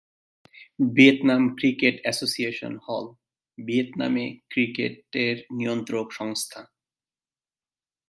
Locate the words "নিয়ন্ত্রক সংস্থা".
5.57-6.61